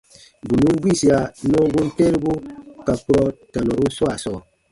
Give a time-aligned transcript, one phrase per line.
[0.47, 1.17] Bù nùn gbiisia
[1.49, 2.31] nɔɔ gum tɛ̃ɛnibu
[2.85, 4.39] ka kurɔ tanɔrun swaa sɔɔ.